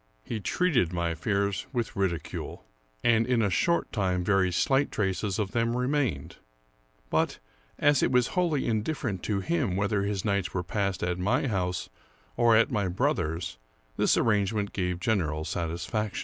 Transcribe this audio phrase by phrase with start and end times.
[0.23, 2.65] He treated my fears with ridicule,
[3.03, 6.37] and in a short time very slight traces of them remained;
[7.11, 7.37] but,
[7.77, 11.87] as it was wholly indifferent to him whether his nights were passed at my house
[12.35, 13.59] or at my brother's,
[13.95, 16.19] this arrangement gave general satisfaction.